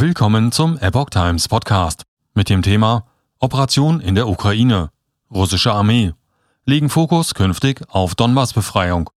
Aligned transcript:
Willkommen 0.00 0.50
zum 0.50 0.78
Epoch 0.78 1.10
Times 1.10 1.46
Podcast 1.46 2.04
mit 2.32 2.48
dem 2.48 2.62
Thema 2.62 3.04
Operation 3.38 4.00
in 4.00 4.14
der 4.14 4.28
Ukraine. 4.28 4.88
Russische 5.30 5.74
Armee. 5.74 6.14
Legen 6.64 6.88
Fokus 6.88 7.34
künftig 7.34 7.82
auf 7.86 8.14
Donbass-Befreiung. 8.14 9.10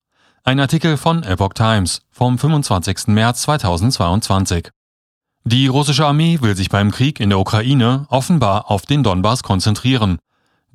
Ein 0.42 0.58
Artikel 0.58 0.96
von 0.96 1.22
Epoch 1.22 1.52
Times 1.52 2.02
vom 2.10 2.36
25. 2.36 3.06
März 3.06 3.42
2022. 3.42 4.70
Die 5.44 5.68
russische 5.68 6.04
Armee 6.04 6.40
will 6.40 6.56
sich 6.56 6.68
beim 6.68 6.90
Krieg 6.90 7.20
in 7.20 7.30
der 7.30 7.38
Ukraine 7.38 8.06
offenbar 8.08 8.68
auf 8.68 8.84
den 8.84 9.04
Donbass 9.04 9.44
konzentrieren. 9.44 10.18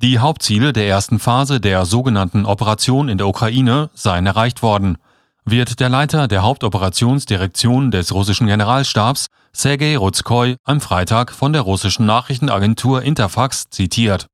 Die 0.00 0.20
Hauptziele 0.20 0.72
der 0.72 0.88
ersten 0.88 1.18
Phase 1.18 1.60
der 1.60 1.84
sogenannten 1.84 2.46
Operation 2.46 3.10
in 3.10 3.18
der 3.18 3.28
Ukraine 3.28 3.90
seien 3.92 4.24
erreicht 4.24 4.62
worden– 4.62 4.96
wird 5.50 5.80
der 5.80 5.88
Leiter 5.88 6.28
der 6.28 6.42
Hauptoperationsdirektion 6.42 7.90
des 7.90 8.12
russischen 8.12 8.46
Generalstabs, 8.46 9.26
Sergei 9.52 9.96
Ruzkoi, 9.96 10.56
am 10.64 10.80
Freitag 10.80 11.32
von 11.32 11.52
der 11.52 11.62
russischen 11.62 12.06
Nachrichtenagentur 12.06 13.02
Interfax 13.02 13.70
zitiert. 13.70 14.26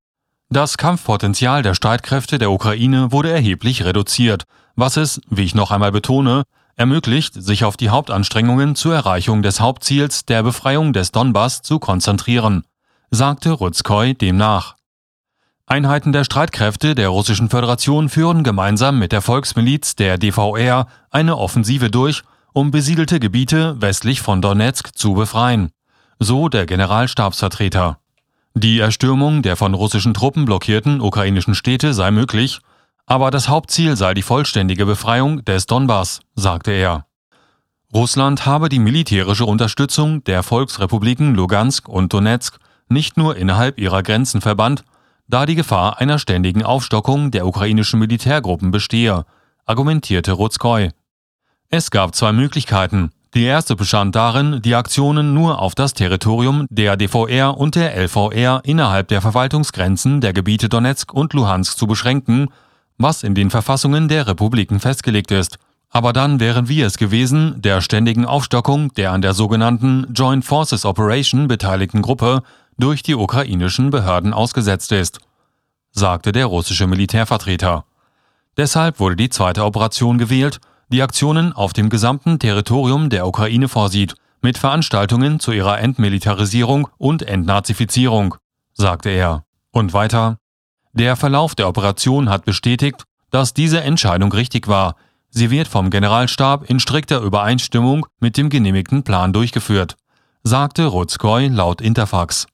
Das 0.51 0.77
Kampfpotenzial 0.77 1.63
der 1.63 1.75
Streitkräfte 1.75 2.39
der 2.39 2.51
Ukraine 2.51 3.13
wurde 3.13 3.31
erheblich 3.31 3.85
reduziert, 3.85 4.45
was 4.77 4.97
es, 4.97 5.21
wie 5.29 5.45
ich 5.45 5.55
noch 5.55 5.71
einmal 5.71 5.93
betone, 5.93 6.43
ermöglicht, 6.77 7.35
sich 7.35 7.65
auf 7.65 7.77
die 7.77 7.91
Hauptanstrengungen 7.91 8.75
zur 8.75 8.95
Erreichung 8.95 9.43
des 9.43 9.61
Hauptziels 9.61 10.25
der 10.27 10.43
Befreiung 10.43 10.93
des 10.93 11.13
Donbass 11.13 11.63
zu 11.63 11.79
konzentrieren, 11.79 12.65
sagte 13.11 13.53
Ruzkoi 13.53 14.15
demnach. 14.15 14.77
Einheiten 15.67 16.13
der 16.13 16.25
Streitkräfte 16.25 16.95
der 16.95 17.09
Russischen 17.09 17.49
Föderation 17.49 18.11
führen 18.11 18.45
gemeinsam 18.45 18.99
mit 18.99 19.13
der 19.13 19.23
Volksmiliz 19.23 19.97
der 19.97 20.19
DVR 20.19 20.87
eine 21.11 21.39
Offensive 21.39 21.91
durch, 21.91 22.23
um 22.53 22.71
besiedelte 22.71 23.19
Gebiete 23.19 23.81
westlich 23.81 24.21
von 24.21 24.43
Donetsk 24.43 24.95
zu 24.95 25.15
befreien. 25.15 25.71
So 26.19 26.51
der 26.51 26.67
Generalstabsvertreter. 26.67 27.99
Die 28.53 28.79
Erstürmung 28.79 29.41
der 29.41 29.57
von 29.57 29.73
russischen 29.73 30.13
Truppen 30.13 30.45
blockierten 30.45 31.01
ukrainischen 31.01 31.55
Städte 31.55 31.95
sei 31.95 32.11
möglich, 32.11 32.61
aber 33.07 33.31
das 33.31 33.49
Hauptziel 33.49 33.97
sei 33.97 34.13
die 34.13 34.23
vollständige 34.23 34.85
Befreiung 34.85 35.45
des 35.47 35.67
Donbass, 35.67 36.21
sagte 36.35 36.73
er. 36.73 37.07
Russland 37.93 38.45
habe 38.45 38.69
die 38.69 38.79
militärische 38.79 39.47
Unterstützung 39.47 40.23
der 40.25 40.43
Volksrepubliken 40.43 41.35
Lugansk 41.35 41.89
und 41.89 42.13
Donetsk 42.13 42.59
nicht 42.89 43.17
nur 43.17 43.37
innerhalb 43.37 43.79
ihrer 43.79 44.03
Grenzen 44.03 44.43
verbannt, 44.43 44.85
da 45.29 45.47
die 45.47 45.55
Gefahr 45.55 46.01
einer 46.01 46.19
ständigen 46.19 46.63
Aufstockung 46.63 47.31
der 47.31 47.47
ukrainischen 47.47 47.99
Militärgruppen 47.99 48.71
bestehe, 48.71 49.25
argumentierte 49.65 50.33
Ruzkoi. 50.33 50.91
Es 51.71 51.91
gab 51.91 52.15
zwei 52.15 52.33
Möglichkeiten. 52.33 53.11
Die 53.35 53.43
erste 53.43 53.75
bestand 53.75 54.15
darin, 54.15 54.63
die 54.63 54.77
Aktionen 54.77 55.35
nur 55.35 55.61
auf 55.61 55.75
das 55.75 55.93
Territorium 55.93 56.67
der 56.71 56.97
DVR 56.97 57.57
und 57.57 57.75
der 57.75 57.97
LVR 57.97 58.61
innerhalb 58.63 59.09
der 59.09 59.21
Verwaltungsgrenzen 59.21 60.21
der 60.21 60.33
Gebiete 60.33 60.69
Donetsk 60.69 61.13
und 61.13 61.33
Luhansk 61.33 61.77
zu 61.77 61.89
beschränken, 61.89 62.49
was 62.97 63.25
in 63.25 63.35
den 63.35 63.51
Verfassungen 63.51 64.07
der 64.07 64.29
Republiken 64.29 64.79
festgelegt 64.79 65.33
ist. 65.33 65.59
Aber 65.91 66.13
dann 66.13 66.39
wären 66.39 66.69
wir 66.69 66.87
es 66.87 66.97
gewesen, 66.97 67.61
der 67.61 67.81
ständigen 67.81 68.25
Aufstockung 68.25 68.93
der 68.95 69.13
an 69.13 69.23
der 69.23 69.35
sogenannten 69.35 70.13
Joint 70.13 70.45
Forces 70.45 70.85
Operation 70.85 71.49
beteiligten 71.49 72.03
Gruppe 72.03 72.43
durch 72.79 73.03
die 73.03 73.15
ukrainischen 73.15 73.91
Behörden 73.91 74.33
ausgesetzt 74.33 74.93
ist, 74.93 75.19
sagte 75.93 76.33
der 76.33 76.47
russische 76.47 76.87
Militärvertreter. 76.87 77.85
Deshalb 78.57 79.01
wurde 79.01 79.17
die 79.17 79.31
zweite 79.31 79.65
Operation 79.65 80.19
gewählt, 80.19 80.61
die 80.89 81.03
Aktionen 81.03 81.53
auf 81.53 81.73
dem 81.73 81.89
gesamten 81.89 82.39
Territorium 82.39 83.11
der 83.11 83.27
Ukraine 83.27 83.69
vorsieht, 83.69 84.15
mit 84.43 84.59
Veranstaltungen 84.59 85.41
zu 85.41 85.53
ihrer 85.53 85.81
Entmilitarisierung 85.81 86.89
und 86.99 87.23
Entnazifizierung, 87.23 88.37
sagte 88.75 89.09
er. 89.09 89.45
Und 89.71 89.93
weiter. 89.93 90.39
Der 90.93 91.17
Verlauf 91.17 91.57
der 91.57 91.67
Operation 91.67 92.29
hat 92.29 92.45
bestätigt, 92.45 93.03
dass 93.31 93.55
diese 93.55 93.81
Entscheidung 93.81 94.31
richtig 94.31 94.69
war. 94.69 94.95
Sie 95.31 95.51
wird 95.51 95.67
vom 95.67 95.91
Generalstab 95.91 96.71
in 96.71 96.79
strikter 96.79 97.21
Übereinstimmung 97.21 98.07
mit 98.21 98.37
dem 98.37 98.51
genehmigten 98.51 99.03
Plan 99.03 99.33
durchgeführt, 99.33 99.97
sagte 100.45 100.87
Rutskoy 100.87 101.49
laut 101.49 101.81
Interfax. 101.81 102.47